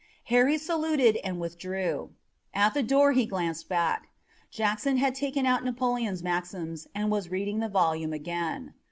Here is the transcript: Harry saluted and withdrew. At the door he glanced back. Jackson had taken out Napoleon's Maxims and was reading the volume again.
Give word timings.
Harry 0.33 0.57
saluted 0.57 1.17
and 1.17 1.39
withdrew. 1.39 2.09
At 2.55 2.73
the 2.73 2.81
door 2.81 3.11
he 3.11 3.27
glanced 3.27 3.69
back. 3.69 4.07
Jackson 4.49 4.97
had 4.97 5.13
taken 5.13 5.45
out 5.45 5.63
Napoleon's 5.63 6.23
Maxims 6.23 6.87
and 6.95 7.11
was 7.11 7.29
reading 7.29 7.59
the 7.59 7.69
volume 7.69 8.11
again. 8.11 8.73